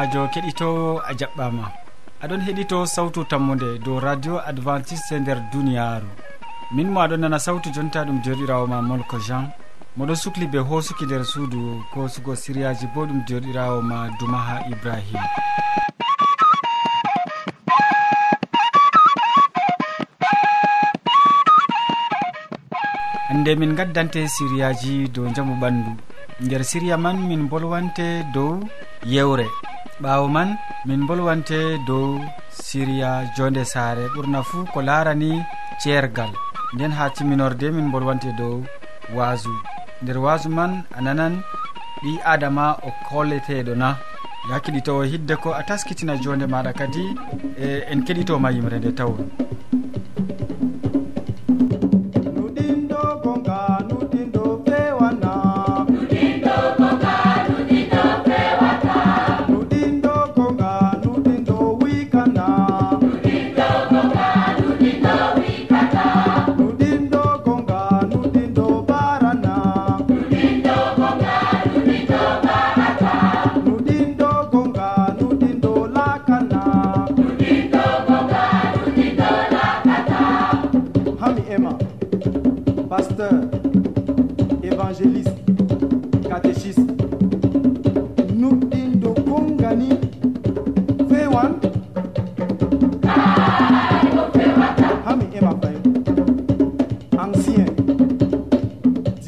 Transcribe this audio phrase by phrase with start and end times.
[0.00, 1.64] sobajo keɗitowo a jaɓɓama.
[2.22, 6.08] Aɗon heɗito sawtu tammude dow radio adventiste nder duniyaru
[6.74, 9.50] min mo aɗon nana sawtu jonta ɗum joɗirawo ma molko jean.
[9.96, 15.20] Moɗon sukli be hosuki nder suudu kosugo siriyaji bo ɗum joɗirawo ma dumaha ibrahima
[23.28, 25.92] hande min gaddante siriyaji dow jamu ɓandu.
[26.40, 28.60] Nder siriya man min bolwante dow
[29.04, 29.46] yewre.
[30.02, 30.50] ɓaawo man
[30.88, 32.08] min bolwante dow
[32.66, 34.04] siriya jonde saare.
[34.14, 35.30] Ɓurna fuu ko laarani
[35.82, 36.32] ceergal.
[36.74, 38.56] Nden ha timminorde min bolwante dow
[39.16, 39.52] waasu.
[40.02, 41.34] Nder waasu man a nanan
[42.02, 43.88] ɗi adama o kolleteɗo na.
[44.50, 47.04] Ya keɗitowo hidde ko a taskitina jonde maɗa kadi
[47.64, 49.20] e en keɗitoma yimre nde tawon.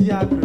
[0.04, 0.41] théâtre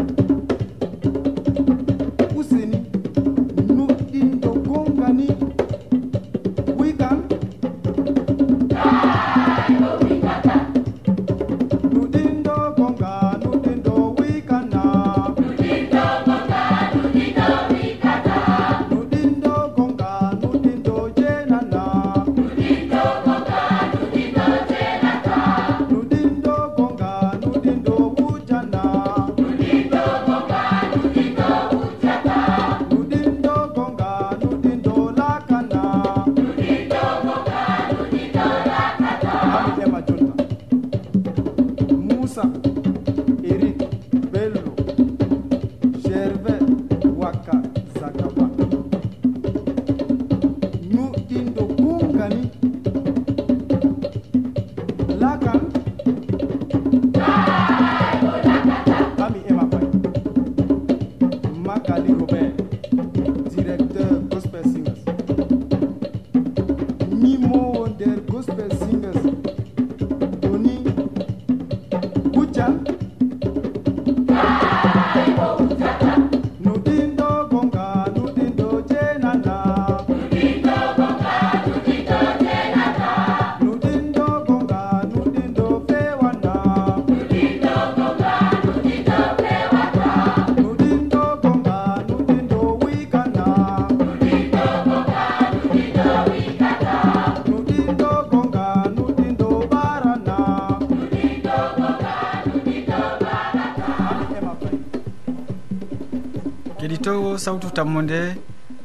[107.08, 108.36] keɗitowo sawtu tammude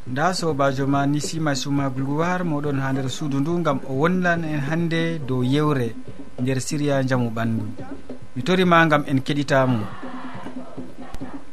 [0.06, 4.60] nda sobajo ma nisima suma gloire moɗon ha nder suudu ndu gam o wonlan en
[4.69, 5.88] hande dow yewre
[6.38, 7.65] nder siriya jaamu ɓandu.
[8.37, 9.82] Mi torima gam en keɗitamo.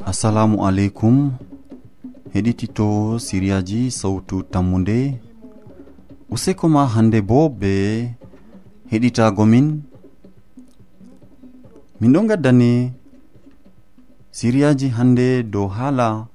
[0.06, 1.34] Assalamu aleykum.
[2.34, 5.18] Heɗitito siriyaji sawtu tammude
[6.30, 7.74] useko ma hande bo be
[8.92, 9.68] heɗitagomin
[12.00, 12.14] min.
[12.14, 12.92] Ɗo gaddani
[14.32, 16.29] siriyaji hande dow haala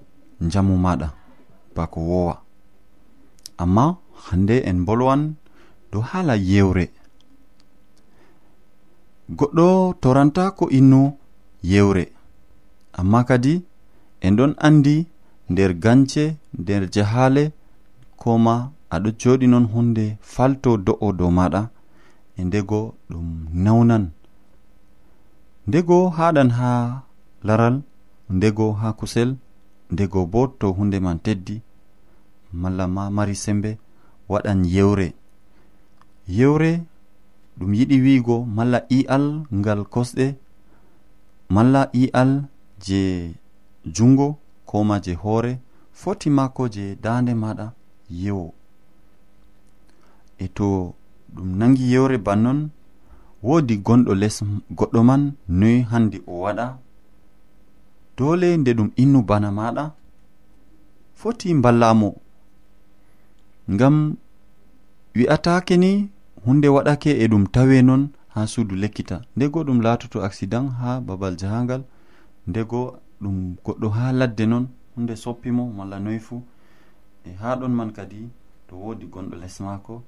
[0.53, 1.09] jamu maɗa
[1.75, 2.35] bako wowa.
[3.63, 3.85] Amma
[4.27, 5.23] hande en bolwan
[5.93, 6.85] dow haala yewre.
[9.39, 9.67] Goɗɗo
[10.03, 11.01] toranta ko innu
[11.63, 12.05] yewre.
[12.99, 13.55] Amma kadi
[14.27, 14.97] en ɗon andi
[15.51, 16.25] nder gance
[16.61, 17.45] nder jahale
[18.21, 18.55] koma
[18.95, 21.63] aɗo joɗi non hunde falto do'o dow maɗa
[22.39, 22.81] e ndego
[23.11, 23.29] ɗum
[23.65, 24.05] nawnan.
[25.69, 26.71] Ndego haɗan ha
[27.47, 27.77] laral
[28.37, 29.31] ndego ha kusel
[29.91, 31.63] ndego bo to hunde man teddi
[32.53, 33.79] malla ma mari sembe
[34.29, 35.15] waɗan yewre.
[36.29, 36.71] Yewre
[37.59, 40.27] ɗum yiɗi wiigo malla i'al ngal kosɗe
[41.55, 42.31] malla i'al
[42.85, 43.01] je
[43.95, 45.53] jungo koma je hoore
[45.93, 47.67] foti mako je dande maɗa
[48.11, 48.55] yewo.
[50.39, 50.95] E to
[51.35, 52.71] ɗum nangi yewre bannon
[53.43, 54.37] woodi gonɗo les
[54.79, 56.67] goɗɗo man noy handi o waɗa
[58.17, 59.85] dole nde ɗum innu bana maɗa?
[61.15, 62.17] Foti mballamo.
[63.71, 64.17] Ngam
[65.17, 66.09] wi'atake ni
[66.45, 69.23] hunde waɗake e ɗum tawe non ha suudu lekkita.
[69.37, 71.83] Ndego ɗum latoto accident ha babal jahangal.
[72.47, 76.43] Ndego ɗum goɗɗo ha ladde non hunde soppimo malla noyi fu.
[77.25, 78.29] E ha ɗon man kadi
[78.69, 80.03] to wodi gonɗo les mako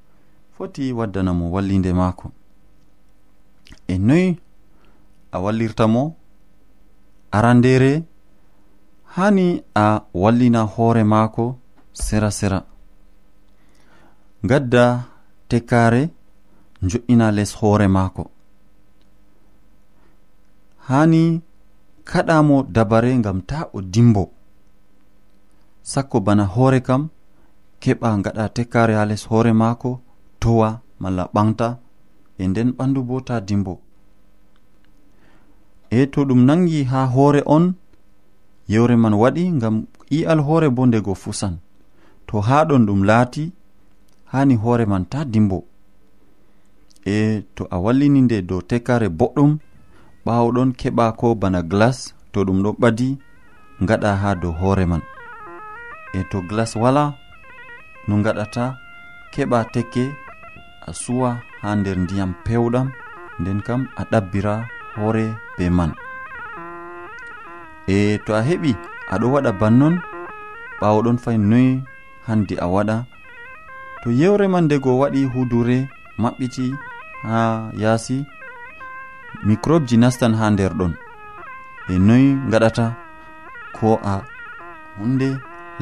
[0.59, 2.33] foti waddanamo wallinde maako.
[3.89, 4.37] E noyi
[5.33, 6.17] a wallirta mo
[7.33, 8.05] arandere
[9.17, 11.57] hani a wallina hoore maako
[11.93, 12.63] sera sera.
[14.45, 15.05] Gadda
[15.49, 16.11] tekkare
[16.83, 18.31] jo'ina les hoore maako.
[20.89, 21.43] Hani
[22.05, 24.25] kaɗamo dabare ngam ta o dimbo.
[25.83, 27.09] Sakko bana hoore kam
[27.81, 30.01] keɓa gaɗa tekkare ha les hoore maako
[30.41, 31.69] towa malla ɓanta
[32.39, 33.75] e nden ɓandu bo ta dimbo.
[35.97, 37.65] e to ɗum nangi ha hoore on
[38.73, 39.77] yewre man waɗi ngam
[40.17, 41.55] i'al hoore bo ndego fusan.
[42.27, 43.45] To ha ɗon ɗum laati
[44.33, 45.59] hani hoore man ta dimbo.
[47.15, 47.17] E
[47.55, 49.53] to a wallini nde dow tekare boɗɗum
[50.27, 51.99] ɓawɗon keɓa ko bana glas
[52.33, 53.09] to ɗum ɗo ɓadi
[53.89, 55.03] gaɗa ha dow hoore man.
[56.19, 57.05] E to glas wala
[58.09, 58.65] no gaɗata
[59.33, 60.05] keɓa tekke
[60.89, 61.31] a suwa
[61.63, 62.89] ha nder ndiyam pewɗam
[63.41, 64.55] nden kam a ɗabbira
[64.97, 65.93] hoore be man.
[67.89, 68.73] E to a heɓi
[69.13, 69.95] aɗo waɗa bannon
[70.81, 71.71] ɓawoɗon fay noyi
[72.27, 72.97] handi a waɗa.
[74.03, 75.79] To yewre man ndego waɗi hudure
[76.23, 76.65] maɓɓiti
[77.29, 77.39] ha
[77.83, 78.17] yaasi
[79.47, 80.93] microbe ji nastan ha nder ɗon.
[81.93, 82.87] E noyi gaɗata
[83.77, 84.15] ko a
[84.99, 85.29] hunde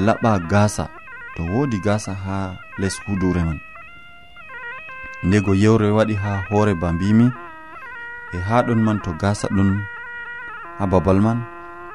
[0.06, 0.85] laɓa gasa
[1.37, 2.37] to wodi gasa ha
[2.81, 3.59] les hudure man.
[5.27, 7.27] Ndego yewre waɗi ha hoore ba mbimi
[8.35, 9.71] e ha ɗon man to gasa ɗon
[10.79, 11.39] ha babal man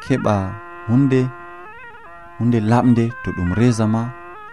[0.04, 0.36] keɓa
[0.88, 1.22] hunde
[2.38, 4.02] hunde laɓde to ɗum reza ma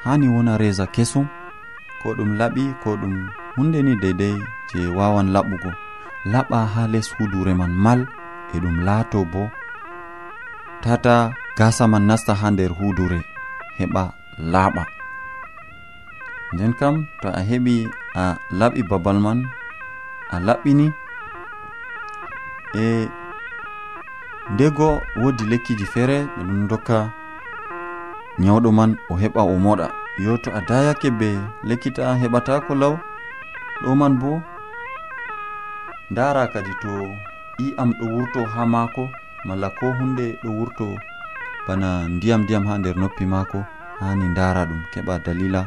[0.04, 1.26] hani wona reza kesum
[2.00, 3.14] ko ɗum laɓi ko ɗum
[3.56, 4.36] hunde ni deydey
[4.70, 5.70] je wawan laɓugo.
[6.32, 8.00] Laɓa ha les hudure man mal
[8.54, 9.42] e ɗum laato bo.
[10.82, 11.16] Tata
[11.58, 13.18] gasa man nasta ha nder hudure
[13.78, 14.04] heɓa
[14.52, 14.82] laaɓa
[16.52, 17.74] nden kam to a heɓi
[18.22, 18.24] a
[18.58, 19.38] laɓi babal man
[20.34, 20.86] a laɓɓini
[22.84, 23.08] e
[24.52, 24.88] ndego
[25.22, 26.98] wodi lekkiji feere ɓe ɗum dokka
[28.42, 29.86] nyawɗo man o heɓa o moɗa.
[30.24, 31.28] Yo to a dayake be
[31.68, 32.94] lekkita heɓata ko law
[33.82, 34.30] ɗo man bo
[36.10, 36.92] ndara kadi to
[37.66, 39.02] i'am ɗo wurto ha maako
[39.46, 40.86] malla ko hunde ɗo wurto
[41.66, 43.58] bana ndiyam ndiyam ha nder noppi maako
[44.00, 45.60] hani ndara ɗum keɓa dalila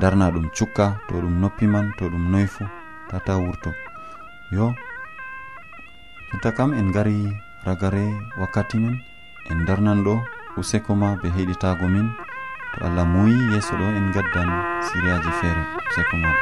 [0.00, 2.64] darna ɗum cukka to ɗum noppi man to ɗum noy fu
[3.10, 3.70] tata wurto.
[4.54, 4.74] Yo
[6.36, 7.32] jotta kam en gari
[7.64, 9.00] ragare wakkati min
[9.48, 10.14] en darnan ɗo
[10.60, 12.08] useko ma be heɗitago min.
[12.76, 14.48] To allah muyi yeeso ɗo en gaddan
[14.86, 16.40] siriyaji feere useko maɗa.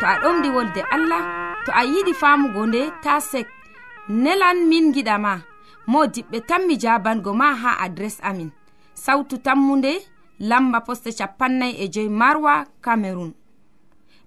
[0.00, 1.22] To a ɗomɗi wolde allah
[1.64, 3.48] to a yiɗi famugo nde ta sek
[4.08, 5.55] nelan min giɗama
[5.86, 8.50] mo diɓɓe tan mi jabango ma ha adres amin.
[8.94, 9.92] Sautu tammunde
[10.40, 13.32] lamba poste capannay e joyi marwa camerun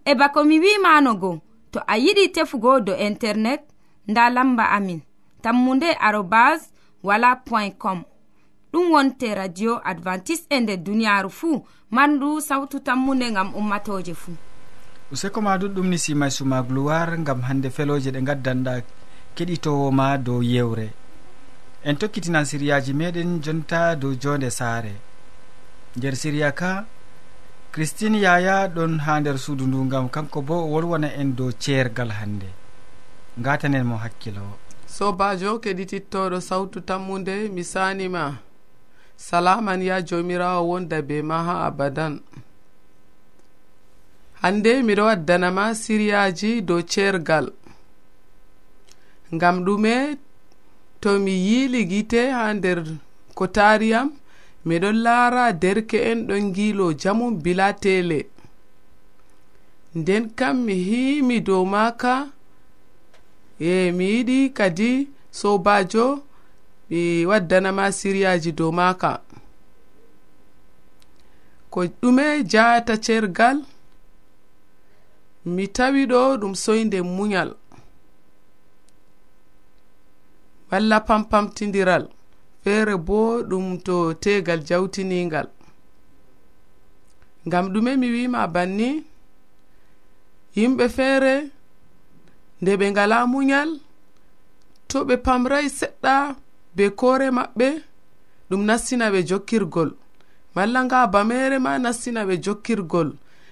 [0.06, 1.42] e bako mi wimanogo
[1.72, 3.62] to a yiɗi tefugo do internet
[4.08, 5.02] nda lamba amin.
[5.42, 6.72] Tammunde arobas
[7.04, 8.04] wala point com.
[8.74, 14.36] Ɗum wonte radio advantice e nder duniyaru fuu mandu sautu tammunde gam ummatoje fuu
[15.12, 18.82] useko ma ɗuɗɗum ni simay suma gloire gam hande feloje ɗe gaddanɗa
[19.36, 20.94] keɗitowo ma dow yewre.
[21.84, 24.94] en tokkitinan siriyaji meɗen jonta dow jonde saare.
[25.96, 26.86] Nder siriya ka
[27.72, 32.12] christine yaya ɗon ha nder suudu ndu gam kanko bo o wolwana en dow ceergal
[32.12, 32.50] hannde.
[33.38, 34.58] Gatanen mo hakkilo.
[34.88, 38.24] Sobajo keɗitittoɗo sawtu tammude mi sanima
[39.16, 42.20] salaman ya jomirawo wonda be ma ha abadan.
[44.42, 47.52] Hande miɗo waddanama siriyaji dow ceergal.
[49.34, 50.18] Ngam ɗume
[51.02, 52.80] tomi yiili gite ha nder
[53.38, 54.10] ko tariyam
[54.68, 58.20] miɗon laara derke'en ɗon giilo jamum bila tele
[59.96, 62.14] nden kam mi himi dow maka
[63.60, 64.92] e mi yiɗi kadi
[65.40, 66.06] sobajo
[66.90, 69.12] mi waddanama siriyaji dow maka
[71.70, 73.58] ko ɗume jahata cergal
[75.46, 77.50] mi tawi ɗo ɗum soyde muñal
[80.72, 82.06] walla pampamtidiral
[82.64, 85.48] feere bo ɗum to tegal jawtinigal
[87.48, 88.90] ngam ɗume mi wima banni
[90.58, 91.34] yimɓe feere
[92.62, 93.70] nde ɓe ngala muñal
[94.90, 96.14] to ɓe pamray seɗɗa
[96.76, 97.68] be koore maɓɓe
[98.50, 99.90] ɗum nastina ɓe jokkirgol.
[100.56, 103.10] Malla nga bamere ma nastina ɓe jokkirgol.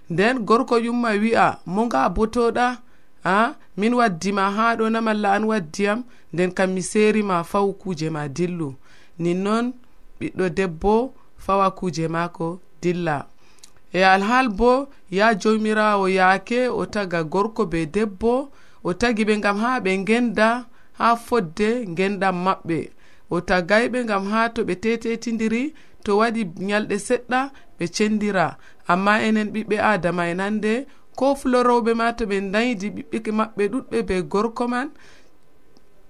[0.09, 2.67] Nden gorko ƴumma wi'a mo nga botoɗa
[3.36, 3.38] a
[3.79, 6.00] min waddima ha ɗonam allah an waddiyam
[6.34, 8.69] nden kam mi serima faw kuje ma dillu.
[9.24, 9.65] Nin noon
[10.19, 10.93] ɓiɗɗo debbo
[11.46, 12.48] fawa kuje mako
[12.81, 13.17] dilla.
[13.98, 14.72] E alhal bo
[15.17, 18.34] ya jomirawo yaake o taga gorko be debbo
[18.88, 20.50] o tagi ɓe gam ha ɓe genda
[21.00, 22.79] ha fodde gendam maɓɓe.
[23.29, 25.63] O tagayɓe gam ha to ɓe tetetidiri
[26.03, 27.39] to waɗi nyalɗe seɗɗa
[27.77, 28.48] ɓe cendira.
[28.91, 30.74] Amma enen ɓiɓɓe adama en hande
[31.17, 34.88] ko fulorowɓe ma to ɓe daydi ɓiɓɓe maɓɓe ɗuɗɓe be gorko man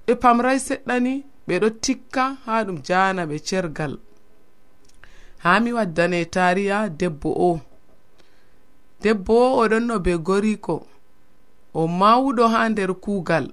[0.05, 1.13] ɓe pamray seɗɗani
[1.47, 3.93] ɓeɗo tikka ha ɗum jana ɓe cergal.
[5.43, 7.59] Ha mi waddane tariya debbo o.
[9.01, 10.75] Debbo o oɗon no be goriko.
[11.73, 13.45] O mawɗo ha nder kuugal.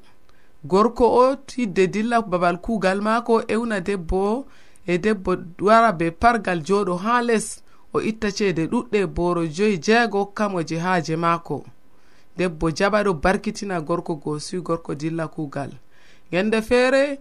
[0.65, 4.47] Gorko o hidde dilla babal kuugal maako o ewna debbo o
[4.87, 7.64] e debbo wara be pargal joɗo ha les.
[7.95, 11.65] o itta ceede ɗuɗɗe boro joyi jeego kam o jehaaje maako.
[12.37, 15.71] Debbo jaɓa ɗo barkitina gorko gosi gorko dilla kuugal.
[16.33, 17.19] Yande feere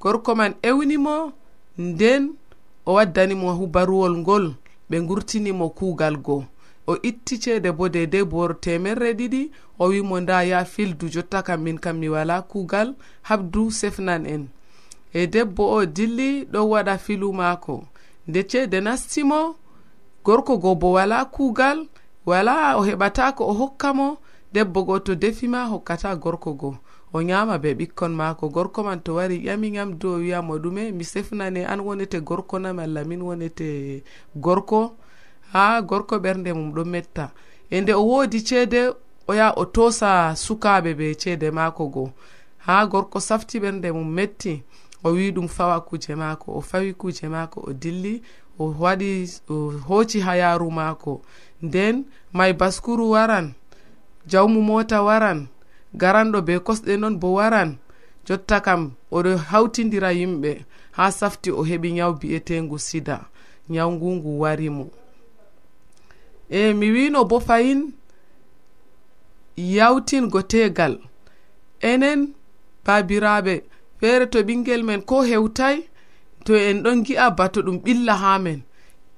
[0.00, 1.32] gorko man ewnimo
[1.78, 2.34] nden
[2.86, 4.54] o waddanimo hubaruwol ngol
[4.90, 6.44] ɓe gurtinimo kuugal goo.
[6.86, 11.62] O itti ceede bo dedei boro temerre ɗiɗi o wimo nda ya fildu jotta kam
[11.62, 14.48] min kam mi wala kuugal habdu sefnan en.
[15.12, 17.84] E debbo o dilli ɗo waɗa filu maako.
[18.28, 19.56] Nde ceede nastimo
[20.24, 21.86] gorko go bo wala kuugal
[22.26, 24.18] wala o heɓata ko o hokka mo
[24.52, 26.76] debbo go to defima hokkata gorko go.
[27.12, 28.48] O nyama be ɓikkon maako.
[28.48, 33.04] Gorko man to wari ƴamiyam do wiyamo ɗume mi sefnane an wonete gorko nam allah
[33.06, 34.02] min wonete
[34.36, 34.96] gorko.
[35.52, 37.30] Ha gorko ɓernde mum ɗo metta.
[37.70, 38.92] E nde o woodi ceede
[39.26, 42.10] o yaha o tosa sukaɓe be ceede maako go.
[42.58, 44.62] Ha gorko safti ɓernde mum metti
[45.04, 48.22] o wi ɗum fawa kuje maako o fawi kuje maako o dilli
[48.58, 49.10] o waɗi
[49.48, 51.22] o hoci ha yaru maako.
[51.62, 53.54] Nden may baskuru waran
[54.26, 55.48] jawmu mota waran
[55.96, 57.78] garanɗo be kosɗe non bo waran
[58.26, 58.82] jotta kam
[59.16, 60.50] oɗo hawtidira yimɓe
[60.96, 63.16] ha safti o heɓi nyaw bi'etengu sida
[63.68, 64.84] nyawu ngu wari mo
[66.50, 67.80] e mi wino bo fayin
[69.56, 70.94] yawtingo tegal
[71.90, 72.20] enen
[72.84, 73.54] babiraɓe
[73.98, 75.76] feere to ɓingel men ko hewtay
[76.44, 78.62] to en ɗon gi'a bato ɗum ɓilla ha men.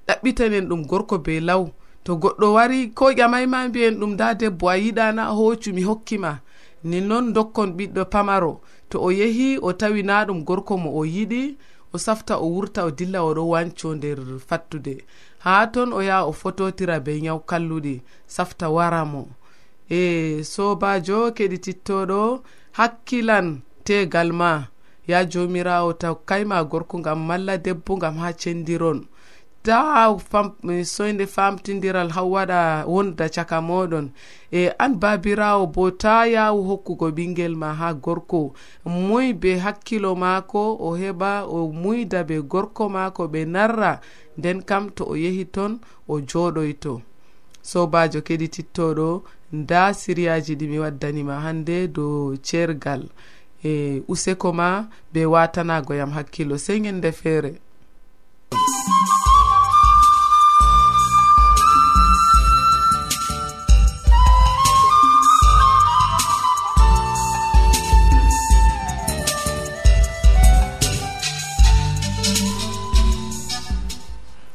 [0.07, 1.63] Ɗaɓɓitanen ɗum gorko be law.
[2.03, 6.41] To goɗɗo wari ko ƴamayma mbiyen ɗum da debbo a yiɗana hoccu mi hokkima
[6.83, 8.61] nin noon dokkon ɓiɗɗo pamaro.
[8.89, 11.55] To o yehi o tawi na ɗum gorko mo o yiɗi
[11.93, 15.03] o safta o wurta o dilla oɗo wanco nder fattude.
[15.45, 19.27] Ha ton o yaha o fototira be nyaw kalluɗi safta wara mo.
[19.89, 22.41] E sobajo keɗitittoɗo
[22.77, 24.51] hakkilan tegal ma.
[25.07, 29.07] ya jomirawo taw kayma gorko ngam malla debbo ngam ha cendiron.
[29.63, 34.09] Ta eh, soyde famtidiral haw waɗa wonda caka moɗon.
[34.51, 38.53] E an babirawo bo ta yawu hokkugo ɓingel ma ha gorko.
[38.85, 44.01] Muy be hakkilo maako o heɓa o muyda be gorko maako ɓe narra.
[44.37, 47.01] Nden kam to o yehi ton o joɗoyto.
[47.61, 49.21] Sobajo kedi tittoɗo
[49.53, 53.03] nda siriyaji ɗi mi waddanima hande dow cergal
[53.63, 57.53] e useko ma be watanago yam hakkilo sey ñande feere.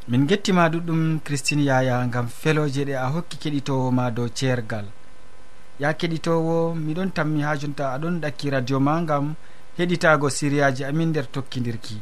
[0.08, 4.86] Min gettima ɗuɗɗum christine yaya gam feloje ɗe a hokki keɗitowo ma dow ceergal.
[5.80, 9.35] ya keɗitowo miɗon tammi ha jonta aɗon ɗakki radio ma gam
[9.78, 11.97] heɗitago siriyaji amin nder tokkidirki.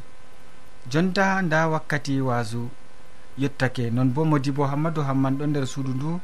[0.91, 2.69] Jonta nda wakkati wasu
[3.39, 6.21] yettake non bo modibo hammadou hamman ɗon nder suudu ndu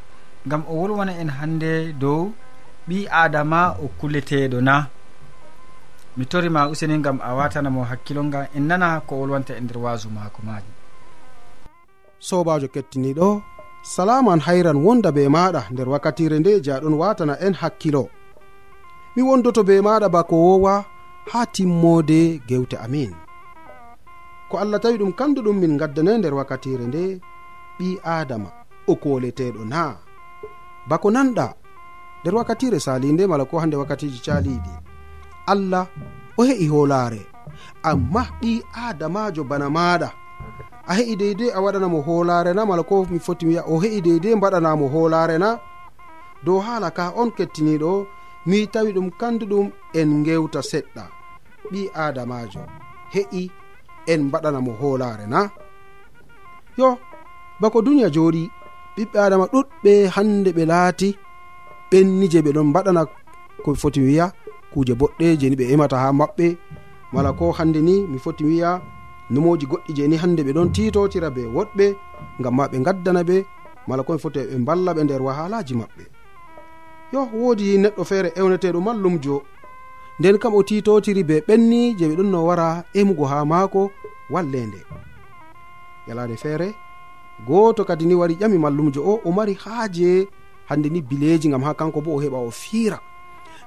[0.47, 2.33] gam o wolwana en hande dow
[2.88, 4.87] ɓi adama o kulleteɗo na.
[6.16, 10.42] Mi torima useni gam a watanamo hakkilonga en nana ko wolwanta e nder wasu mako
[10.42, 10.71] maji
[12.21, 13.28] sobajo kettiniɗo
[13.82, 18.04] salaman hayran wonda be maɗa nder wakkatire nde jaɗon watana en hakkilo.
[19.16, 20.84] Mi wondoto be maɗa bako wowa
[21.32, 23.12] ha timmode gewte amin.
[24.50, 27.20] Ko allah tawi ɗum kanduɗum min gaddanai nder wakkatire nde
[27.78, 28.50] ɓi adama
[28.87, 29.96] o koleteɗo na.
[30.88, 31.46] Bako nanɗa
[32.20, 34.72] nder wakkatire salinde mala ko hande wakkatiji caliɗi.
[35.52, 35.87] Allah
[36.38, 37.22] o he'i holare.
[37.82, 38.52] Amma ɓi
[38.87, 40.08] adamajo bana maɗa
[40.90, 44.35] a he'i deydey a waɗanamo hoolare na mala ko mi foti wiya o he'i deydey
[44.38, 45.50] mbaɗanamo hoolare na.
[46.44, 47.92] Dow haala ka on kettiniɗo
[48.49, 49.66] mi tawi ɗum kanduɗum
[49.99, 51.04] en gewta seɗɗa.
[51.70, 52.62] Ɓi adamajo
[53.14, 53.42] heƴi
[54.12, 55.40] en mbaɗanamo hoolare na.
[56.78, 56.88] Yo
[57.61, 58.42] bako duniya jooɗi
[58.97, 61.09] ɓiɓɓe adama ɗuɗɓe hande ɓe laati
[61.90, 63.02] ɓenni je ɓe ɗon mbaɗana
[63.64, 64.26] ko foti wiya
[64.73, 66.47] kuuje boɗɗe jeni ɓe emata ha maɓɓe
[67.12, 68.70] mala ko hande ni mi foti wiya
[69.30, 71.87] numoji goɗɗi je ni hande ɓe ɗon titotira be woɗɓe
[72.40, 73.37] ngam ma ɓe gaddana ɓe
[73.88, 76.04] mala koye foti ɓe mballa ɓe nder wahalaji maɓɓe.
[77.12, 79.42] Yo woodi neɗɗo feere ewneteɗo mallumjo
[80.18, 83.90] nden kam o titotiri be ɓenni je ɓe ɗon no wara emugo ha maako
[84.30, 84.80] wallende.
[86.08, 86.68] Yalade feere
[87.46, 90.28] gooto kadi ni wari ƴami mallumjo o o mari haaje
[90.68, 92.99] hande ni bileji gam ha kanko bo o heɓa o fiira.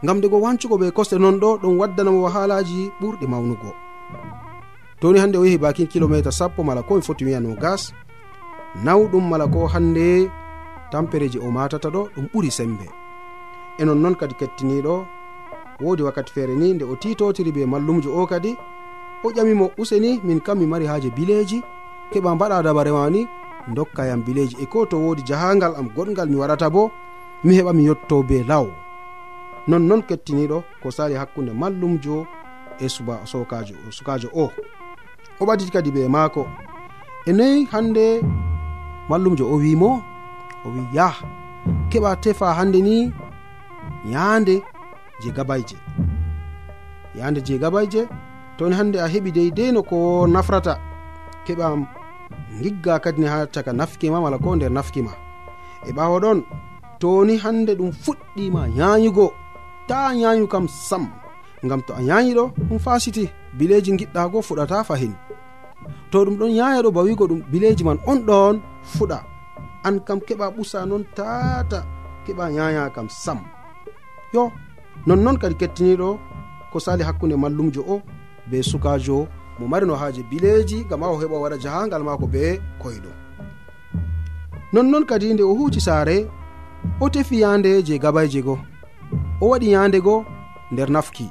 [0.04, 3.72] Gam dego wancugo ɓe kosɗe non ɗo ɗum waddanamo wahalaji ɓurɗi mawnugo.
[5.04, 7.92] toni hande o yehi bakin kilométre sappo mala ko mi foti wiyano gas
[8.86, 10.32] nawɗum mala ko hande
[10.92, 12.88] tampereji o matata ɗo ɗum ɓuri sembe.
[13.80, 15.06] E non noon kadi kettiniɗo
[15.84, 18.56] wodi wakkati feere ni nde o titotiri be mallumjo o kadi
[19.24, 21.60] o ƴamimo useni min kam mi mari haaje bileji
[22.12, 23.28] keɓa mbaɗa dabarema ni
[23.76, 26.92] dokkayam bileji e ko to wodi jahangal am goɗgal mi waɗata bo
[27.44, 28.68] mi heɓa mi yetto be law.
[29.68, 32.26] Nonnoon kettiniɗo ko sali hakkunde mallumjo
[32.80, 34.48] e suba sokajo sukajo o.
[35.40, 36.44] o ɓaditi kadi be maako.
[37.30, 38.06] E noyi hande
[39.10, 39.92] mallumjo o wimo
[40.66, 41.16] o wi yah
[41.92, 42.96] keɓa tefa hande ni
[44.14, 44.56] yande
[45.22, 45.78] je gabayje.
[47.18, 48.02] Yande je gabayje
[48.58, 49.98] toni hande a heɓi dey dey no ko
[50.34, 50.74] nafrata
[51.46, 51.66] keɓa
[52.62, 55.12] gigga kadini ha caka nafkima wala ko nder nafkima
[55.88, 56.40] e ɓawo ɗon
[57.02, 59.26] toni hande ɗum fuɗɗima yayugo
[59.88, 61.04] ta yayu kam sam
[61.66, 63.26] ngam to a yayiɗo ɗum fasiti
[63.58, 65.14] bileji giɗɗago fuɗata fahin.
[66.12, 68.56] To ɗum ɗon yayaɗo ba wigo ɗum bileji man on ɗon
[68.94, 69.20] fuɗa.
[69.88, 71.80] An kam keɓa ɓusa noon tata
[72.26, 73.40] keɓa yaya kam sam.
[74.34, 74.52] Yo
[75.08, 76.10] nonnon kadi kettiniɗo
[76.72, 77.96] ko sali hakkunde mallumjo o
[78.50, 79.28] be sukajo
[79.60, 82.44] mo marino haaji bileji gam a o heɓa waɗa jahangal mako be
[82.82, 83.12] koyɗo.
[84.74, 86.18] Nonnon kadi nde o huuci saare
[87.04, 88.58] o tefi yande je gabayje goo
[89.42, 90.26] o waɗi yande goo
[90.72, 91.28] nder nafki.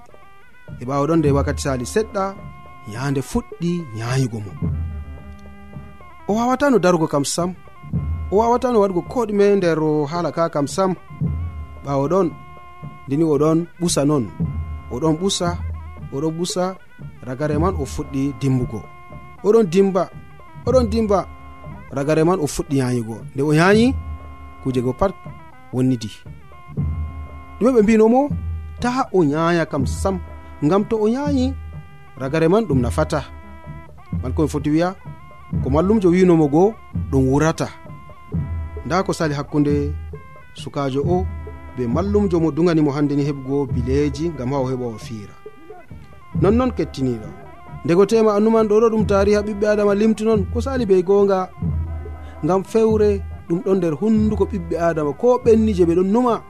[0.80, 2.24] e ɓawo ɗon nde wakkati sali seɗɗa
[2.92, 4.52] yande fuɗɗi yayugo mo.
[6.28, 7.54] O wawatano darugo kam sam.
[8.30, 9.78] O wawatano waɗugo koɗume nder
[10.10, 10.94] haala ka kam sam.
[11.84, 12.28] Ɓawo ɗon
[13.06, 14.24] ndini oɗon ɓusa non.
[14.94, 15.48] Oɗon ɓusa
[16.14, 16.64] oɗon ɓusa
[17.26, 18.80] ragare man o fuɗɗi dimbugo.
[19.44, 20.02] Oɗon dimba
[20.66, 21.18] oɗon dimba
[21.96, 23.94] ragare man o fuɗɗi yayugo nde o yayi
[24.62, 25.12] kuje go pat
[25.72, 26.10] wonnidi.
[27.58, 28.28] Ɗume ɓe mbinomo
[28.80, 30.20] ta o yaya kam sam.
[30.64, 31.54] ngam to o yayi
[32.18, 33.24] ragare man ɗum nafata.
[34.22, 34.94] Man komi foti wiya
[35.62, 36.74] ko mallumjo winomo goo
[37.10, 37.68] ɗum wurata.
[38.86, 39.92] Nda ko sali hakkunde
[40.54, 41.26] sukajo o
[41.76, 45.34] be mallumjo mo duganimo hande ni heɓugo bileji ngam ha o heɓa o fiira.
[46.40, 47.28] Nonnon kettiniɗo
[47.84, 51.50] ndego tema annuman ɗo ɗo ɗum tariha ɓiɓɓe adama limti noon ko sali be gonga
[52.44, 56.42] ngam fewre ɗum ɗon nder hunduko ɓiɓɓe adama ko ɓenni je ɓe ɗon numa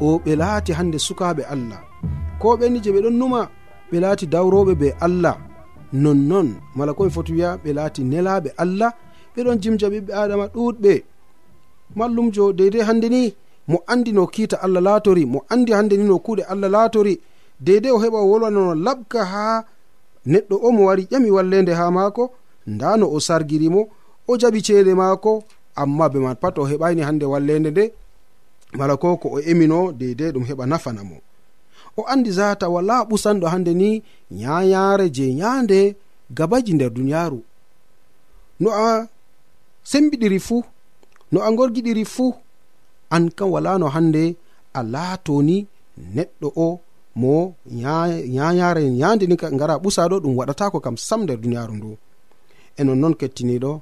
[0.00, 1.91] o ɓe laati hande sukaɓe allah.
[2.42, 3.40] ko ɓenni je ɓe ɗon numa
[3.90, 5.34] ɓe laati dawroɓe be allah.
[6.02, 8.90] Nonnon mala koye foti wiya ɓe laati nelaɓe allah.
[9.34, 10.92] Ɓeɗon jimja ɓiɓɓe adama ɗuɗɓe
[11.98, 13.22] mallumjo deydey hande ni
[13.70, 17.14] mo andi no kiita allah laatori mo andi hande ni no kuuɗe allah laatori.
[17.66, 19.42] Deydey o heɓa o wolwanano labka ha
[20.32, 22.24] neɗɗo o mo wari ƴami wallende ha maako
[22.72, 23.80] nda no o sargirimo
[24.30, 25.32] o jaɓi ceede maako
[25.80, 27.84] amma be man pat o heɓani hande wallende nde.
[28.78, 31.16] Mala ko ko o emino deydey ɗum heɓa nafanamo
[31.96, 35.96] o andi zata wala ɓusanɗo hande ni yayare je yande
[36.36, 37.40] gabaji nder duniyaru
[38.60, 39.08] no a
[39.90, 40.62] sembiɗiri fuu
[41.32, 42.34] no a gorgiɗiri fuu
[43.14, 44.36] an kam walano hande
[44.74, 45.56] a laatoni
[46.14, 46.80] neɗɗo o
[47.20, 47.54] mo
[48.36, 51.90] yayare yande ni gara ɓusaɗo ɗum waɗatako kam sam nder duniyaru ndu.
[52.76, 53.72] E nonnoon kettiniɗo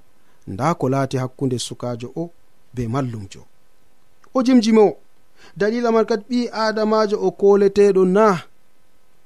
[0.53, 2.31] nda ko laati hakkunde sukajo o
[2.75, 3.43] be mallumjo.
[4.35, 4.97] O jimjimo
[5.57, 8.27] dalila man kadi ɓi adamajo o koleteɗo na.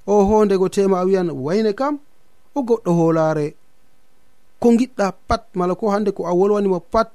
[0.07, 1.99] O hondego tema a wiyan wayne kam
[2.55, 3.55] o goɗɗo holare
[4.61, 7.11] ko giɗɗa pat mala ko hande ko a wolwanimo pat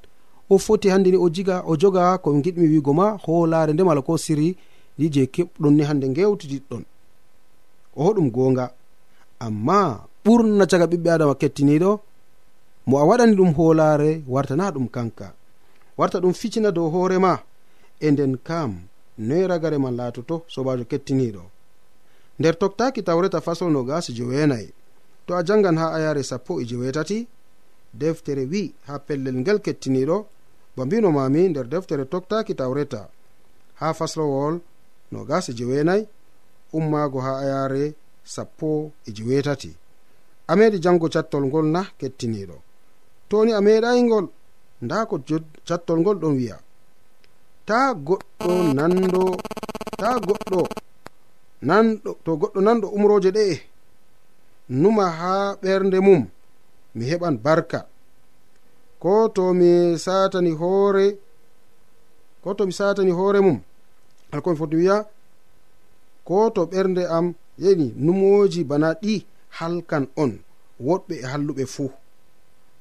[0.49, 4.17] o foti handini o jiga o joga ko giɗmi wigo ma holare nde mala ko
[4.17, 4.57] siri
[4.99, 6.83] ɗi je keɓɗon ni hande gewtidiɗɗon
[7.95, 8.65] o hoɗum gonga
[9.39, 11.91] amma ɓurna caga ɓiɓɓe adama kettiniɗo
[12.87, 15.33] mo a waɗani ɗum hoolaare wartana ɗum kanka.
[15.97, 17.39] Warta ɗum ficina dow hoorema
[17.99, 18.88] e nden kam
[19.27, 21.43] noyi ragare man laatoto sobajo kettiniɗo
[22.39, 24.69] nder toktaki tawreta fasol no gasi joweenayi
[25.25, 27.27] to a jangan ha ayare sappo e jewetati
[27.93, 30.17] deftere wi ha pellel ngel kettiniɗo
[30.75, 33.09] ba mbino mami nder deftere toktaki tawreta.
[33.79, 34.59] Ha faslowol
[35.11, 36.07] nogas e jeweenayi
[36.73, 39.71] ummaago ha ayare sappo e jewetati
[40.47, 42.57] a meɗi jango cattol ngol na kettiniɗo
[43.29, 44.25] toni a meɗayngol
[44.81, 45.15] nda ko
[45.67, 46.57] cattol ngol ɗon wi'a.
[47.69, 49.21] ta goɗɗo nando
[49.99, 50.59] ta goɗɗo
[51.67, 53.55] nanɗo to goɗɗo nanɗo umroje ɗe'e
[54.81, 56.21] numa ha ɓernde mum
[56.95, 57.79] mi heɓan barka.
[59.01, 59.69] Ko to mi
[60.05, 61.05] satani hoore
[62.43, 63.57] ko to mi satani hoore mum
[64.33, 64.97] alkomi foti wiya
[66.27, 67.25] ko to ɓernde am
[67.63, 69.13] yeni numoji bana ɗi
[69.57, 70.31] halkan on
[70.87, 71.89] woɗɓe e halluɓe fuu.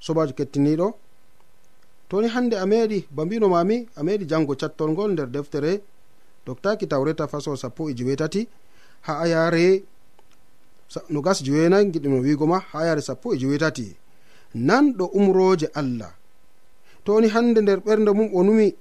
[0.05, 0.87] Sobajo kettiniɗo
[2.09, 5.83] toni hande a meɗi ba mbino mami a meɗi jango cattol ngol nder deftere.
[6.47, 8.49] Doktaki tawreta faso sappo e jewetati
[9.03, 9.85] ha ayare
[11.11, 13.97] no gas jewenayi giɗino wigoma ha yare sappo e jewetati
[14.55, 16.13] nanɗo umroje allah.
[17.05, 18.75] Toni hande nder ɓernde mum o numi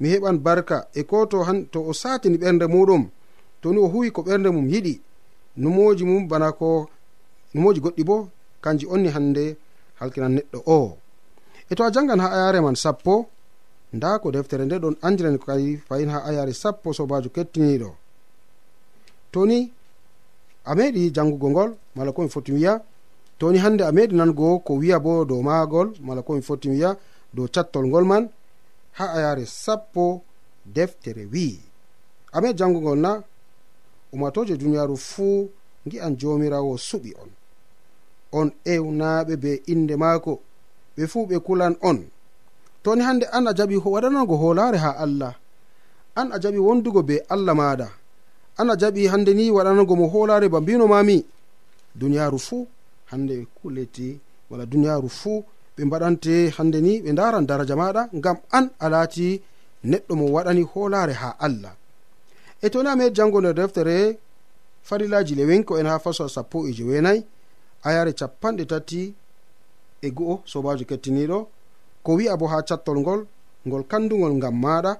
[0.00, 3.08] mi heɓan barka e ko to to o satini ɓernde muɗum
[3.60, 5.00] toni o huwi ko ɓernde mum yiɗi.
[5.56, 6.88] Numoji mum bana ko
[7.54, 8.28] numoji goɗɗi bo
[8.62, 9.56] kanji onni hande
[9.98, 10.98] halkinan neɗɗo o.
[11.70, 13.26] e to a jangan ha ayare man sappo
[13.92, 17.90] nda ko deftere nde ɗon andiran kay fayin ha ayare sappo sobajo kettiniɗo
[19.32, 19.58] to ni
[20.64, 22.82] a meɗi jangugo ngol mala komi foti wiya
[23.38, 26.96] toni hande a meɗi nango ko wiya bo dow magol mala komi foti wiya
[27.34, 28.28] dow cattol ngol man
[28.98, 30.22] ha ayare sappo
[30.64, 31.60] deftere wi'i
[32.32, 33.22] amin jangugol na
[34.12, 35.50] umatoje duniyaru fuu
[35.86, 37.30] gi'an jomirawo suɓi on.
[38.32, 40.40] On ewnaɓe be inde maako.
[41.00, 41.98] ɓe fuu ɓe kulan on.
[42.82, 45.34] Toni hande an a jaɓi waɗanango hoolare ha allah
[46.20, 47.88] an a jaɓi wondugo be allah maɗa
[48.60, 51.24] an a jaɓi hande ni waɗanango mo hoolare ba mbino mami
[51.94, 52.66] duniyaru fuu
[53.10, 54.18] hande kuleti
[54.50, 55.44] wala duniyaru fuu
[55.76, 59.40] ɓe mbaɗante hande ni ɓe ndaran daraja maɗa ngam an a laati
[59.84, 61.72] neɗɗo mo waɗani hoolare ha allah.
[62.62, 64.18] E toni a meɗi jango nder deftere
[64.82, 67.24] farillaji lewenko en ha faso sappo e jeweenayi
[67.82, 69.14] a yare capanɗe tati
[70.06, 71.38] e go'o sobajo kettiniɗo
[72.04, 73.20] ko wi'a bo ha cattol ngol
[73.66, 74.92] ngol kandugol ngam maɗa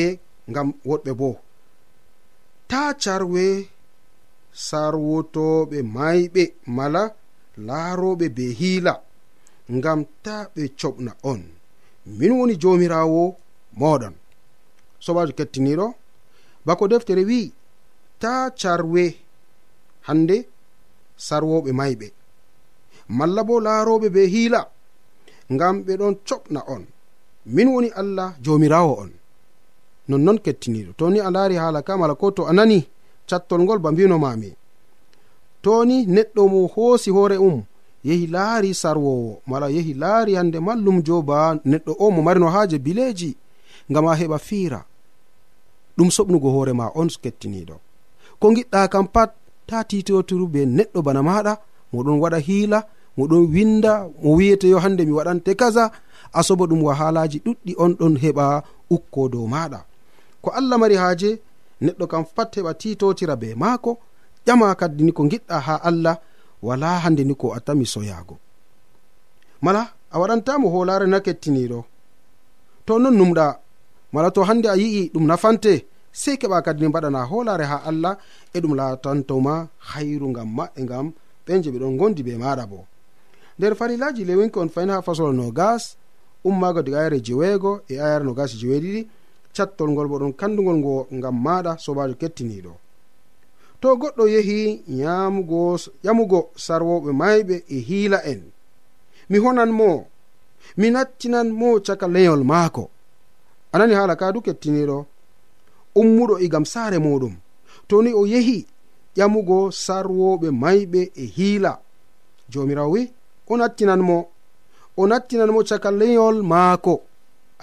[0.00, 0.02] e
[0.50, 1.30] ngam woɗɓe bo.
[2.70, 3.44] Ta carwe
[4.66, 6.42] sarwotoɓe mayɓe
[6.76, 7.02] mala
[7.66, 8.94] laaroɓe be hiila
[9.76, 11.40] ngam ta ɓe coɓna on.
[12.18, 13.22] Min woni jomirawo
[13.80, 14.14] moɗon.
[15.04, 15.86] Sobajo kettiniɗo
[16.66, 17.40] bako deftere wi
[18.22, 19.04] ta carwe
[20.06, 20.36] hande
[21.26, 22.06] sarwoɓe mayɓe.
[23.08, 24.60] malla bo laaroɓe be hiila
[25.54, 26.82] ngam ɓe ɗon coɓna on.
[27.54, 29.10] Min woni allah jomirawo on.
[30.08, 32.78] Nonnon kettiniɗo toni a laari haala ka mala ko to a nani
[33.28, 34.50] cattol ngol ba mbinomami
[35.62, 37.62] to ni neɗɗo mo hoosi hoore um
[38.04, 41.38] yehi laari sarwowo mala yehi laari hande mallumjo ba
[41.70, 43.30] neɗɗo o mo marino haaje bileji
[43.90, 44.80] ngam a heɓa fiira.
[45.96, 47.76] Ɗum soɓnugo hoorema on kettiniɗo
[48.40, 49.30] ko giɗɗa kam pat
[49.66, 51.52] ta titotiru be neɗɗo bana maɗa
[51.92, 52.78] moɗon waɗa hiila
[53.18, 55.84] moɗon winda mo wiyete yo hande mi waɗante kaza
[56.38, 58.46] asobo ɗum wahalaji ɗuɗɗi on ɗon heɓa
[58.94, 59.80] ukko dow maɗa.
[60.42, 61.30] Ko allah mari haaje
[61.84, 63.90] neɗɗo kam pat heɓa titotira be maako
[64.46, 66.16] ƴama kaddi ni ko giɗɗa ha allah
[66.62, 68.36] wala hande ni ko attami soyago
[69.64, 71.78] mala a waɗantamo holare na kettiniɗo
[72.86, 73.46] to non numɗa
[74.12, 75.72] mala to hande a yi'i ɗum nafante
[76.12, 78.14] sei keɓa kadi ne mbaɗana holare ha allah
[78.54, 81.06] e ɗum latantoma hayru ngam maɓɓe ngam
[81.46, 82.78] ɓen je ɓeɗon gondi be maɗa bo.
[83.58, 85.96] nder farilaji lewinki on fayin ha fasol no gas
[86.44, 89.08] ummago diga ayare jeweego e ayare no gas jeweeɗiɗi
[89.56, 92.72] cattol ngol bo ɗon kandugol ngo ngam maɗa sobajo kettiniɗo.
[93.80, 94.58] To goɗɗo yehi
[95.00, 95.60] yamugo
[96.04, 98.42] yamugo sarwoɓe mayɓe e hiila en.
[99.30, 100.06] Mi honan mo
[100.78, 102.84] mi nattinan mo caka leyol maako.
[103.72, 105.06] Anani haala kadu kettiniɗo?
[106.00, 107.34] Ummuɗo igam saare muɗum.
[107.88, 108.66] Toni o yehi
[109.16, 111.72] ƴamugo sarwoɓe mayɓe e hiila.
[112.50, 113.02] Jomirawo wi
[113.50, 114.18] o nattinan mo
[114.96, 116.94] o nattinan mo caka leyol maako.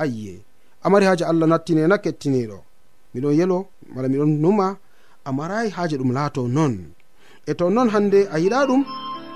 [0.01, 0.33] Ayye
[0.83, 2.57] amari haaji allah nattinena kettiniɗo
[3.13, 3.57] miɗon yelo
[3.93, 4.67] mala miɗon numa
[5.27, 6.73] a marayi haaje ɗum laato non.
[7.49, 8.81] E to non hande a yiɗa ɗum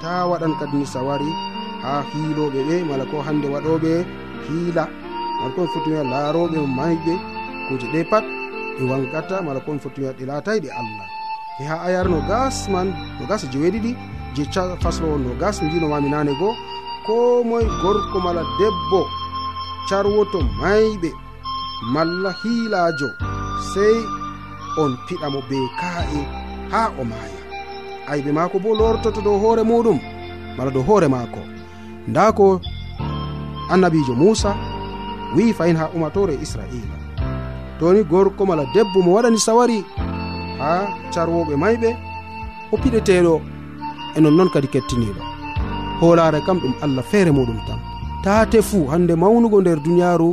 [0.02, 1.30] ta waɗan kadini sawari
[1.84, 3.92] ha hiiloɓe ɓe mala ko hande waɗoɓe
[4.46, 4.86] hiila.
[5.38, 7.14] Mala kon foti wiya laaroɓe mayɓe
[7.68, 8.26] kuje ɗe pat
[8.78, 11.08] ɗi wangata mala kon foti wiya ɗe laatayi ɗe allah.
[11.62, 12.88] E ha ayarno gas man
[13.20, 13.92] no gasa e jeweɗiɗi
[14.36, 16.56] je faslowol faslowo nogas ndinomami nane goo
[17.06, 19.02] ko moye gorko mala debbo
[19.90, 21.10] carwoto mayɓe
[21.94, 23.10] malla hiilajo
[23.74, 23.98] sey
[24.78, 26.22] on piɗamo be ka'e
[26.72, 27.40] ha o maaya.
[28.08, 30.00] Aybe maako bo lortoto dow hoore muɗum
[30.58, 31.42] mala dow hoore maako.
[32.08, 32.62] Nda ko
[33.70, 34.56] annabijo musa
[35.36, 36.96] wi fayin ha umatore israila.
[37.80, 39.86] Toni gorko mala debbo mo waɗani sawari
[40.60, 40.70] ha
[41.14, 41.90] carwoɓe mayɓe
[42.72, 43.42] o piɗeteɗo
[44.16, 45.22] e nonnoon kadi kettiniɗo
[46.00, 47.80] hoolare kam ɗum allah feere muɗum tan.
[48.24, 50.30] Taate fuu hande mawnugo nder duniyaru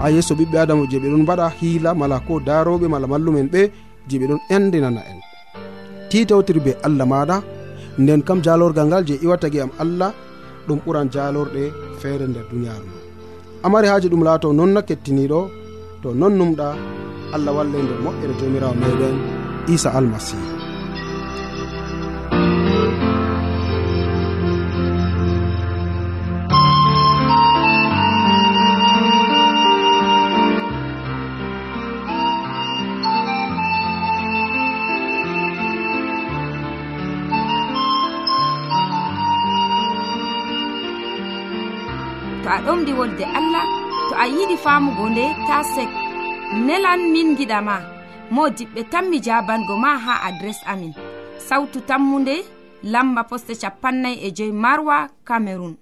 [0.00, 3.60] ha yesso ɓiɓɓe adama je ɓeɗon mbaɗa hiila mala ko daroɓe mala mallumen ɓe
[4.08, 5.18] je ɓeɗon endinana en.
[6.10, 7.36] Titawtiri be allah maɗa
[8.02, 10.10] nden kam jalorgal ngal je iwatagi am allah
[10.66, 11.62] ɗum ɓuran jalorɗe
[12.00, 12.98] feere nder duniyaru ma.
[13.66, 15.40] Amari haji ɗum laato nonna kettiniɗo
[16.02, 16.66] to non numɗa
[17.34, 19.16] allah walle nder moƴƴere jomirawo meɗen
[19.74, 20.57] isa almasihu
[42.98, 43.64] wolde allah
[44.08, 45.88] to a yiɗi famugo nde ta sek.
[46.66, 47.76] Nelan min giɗama
[48.30, 50.92] mo diɓɓe tan mi jabango ma ha adres amin.
[51.38, 52.34] Sautu tammunde
[52.82, 55.76] lamba poste capannay e joyi marwa camerun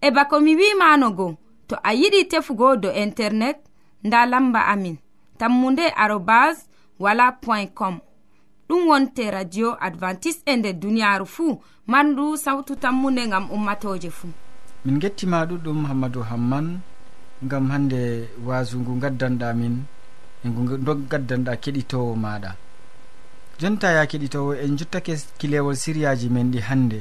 [0.00, 1.36] e bako mi wimanogo
[1.68, 3.58] to a yiɗi tefugo do internet
[4.04, 4.96] nda lamba amin.
[5.38, 6.56] Tammunde arobas
[6.98, 7.98] wala point com.
[8.68, 14.32] Ɗum wonte radio advantice e nder duniyaru fuu mandu sawtu tammunde ngam ummatoje fuu.
[14.84, 16.80] min gettima ɗuɗɗum hammadou hamman
[17.42, 19.84] gam hande wasu ngu gaddanɗa min
[20.44, 22.50] e ngu gaddanɗa keɗitowo maɗa
[23.58, 27.00] jonta ya keɗitowo en jottake kilewol siriyaji men ɗi hande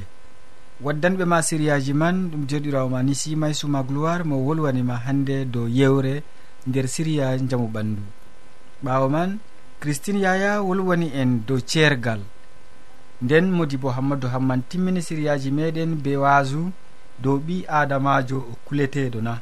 [0.81, 5.67] waddanɓe ma siriyaji man ɗum joɗirawo ma ni simay suma gloire mo wolwanima hande dow
[5.67, 6.23] yewre
[6.67, 8.01] nder siriya jamu ɓandu.
[8.83, 9.39] Ɓawo man
[9.79, 12.21] christine yaya wolwani en dow ceergal.
[13.21, 16.71] Nden modi bo hammadou hamman timmini siriyaji meɗen be wasu
[17.19, 19.41] dow ɓi adamajo kuleteɗo na.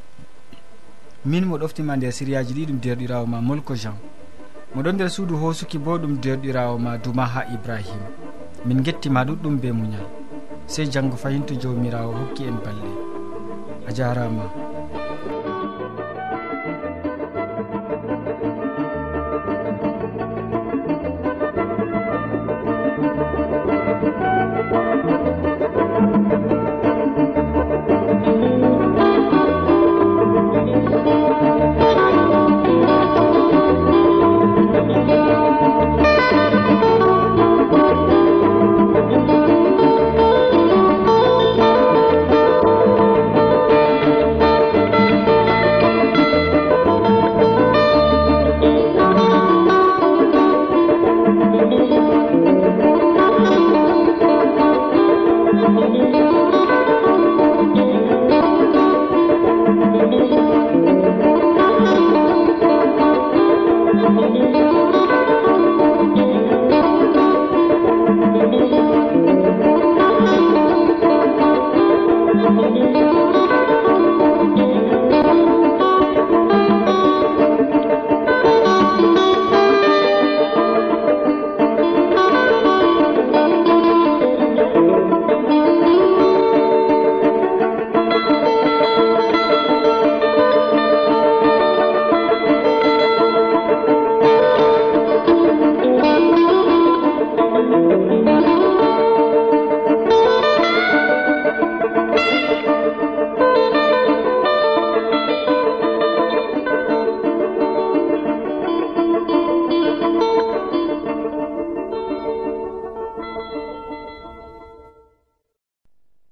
[1.26, 3.96] Min mo ɗoftima nder siriyaji ɗi ɗum derɗirawo ma molko jean.
[4.76, 8.08] Moɗon nder suudu hosuki bo ɗum derɗirawo ma duma ha ibrahima
[8.66, 10.08] min gettima ɗuɗɗum be muñal.
[10.68, 12.92] Sey janggo fayinto jawmirawo hokki en balɗe
[13.88, 14.44] a jarama